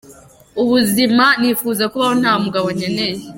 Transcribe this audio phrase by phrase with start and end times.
[0.61, 3.19] Ubuzima nifuza kubaho nta mugabo nkeneye’.